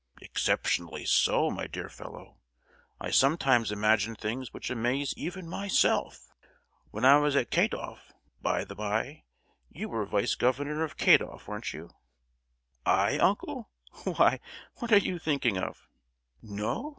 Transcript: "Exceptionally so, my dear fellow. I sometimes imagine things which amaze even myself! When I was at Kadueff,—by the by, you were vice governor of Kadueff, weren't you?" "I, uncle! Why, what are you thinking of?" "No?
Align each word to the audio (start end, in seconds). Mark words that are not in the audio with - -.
"Exceptionally 0.19 1.05
so, 1.05 1.51
my 1.51 1.67
dear 1.67 1.87
fellow. 1.87 2.39
I 2.99 3.11
sometimes 3.11 3.71
imagine 3.71 4.15
things 4.15 4.51
which 4.51 4.71
amaze 4.71 5.13
even 5.15 5.47
myself! 5.47 6.25
When 6.89 7.05
I 7.05 7.19
was 7.19 7.35
at 7.35 7.51
Kadueff,—by 7.51 8.63
the 8.65 8.73
by, 8.73 9.25
you 9.69 9.89
were 9.89 10.07
vice 10.07 10.33
governor 10.33 10.83
of 10.83 10.97
Kadueff, 10.97 11.47
weren't 11.47 11.71
you?" 11.71 11.91
"I, 12.83 13.19
uncle! 13.19 13.69
Why, 14.03 14.39
what 14.77 14.91
are 14.91 14.97
you 14.97 15.19
thinking 15.19 15.59
of?" 15.59 15.87
"No? 16.41 16.89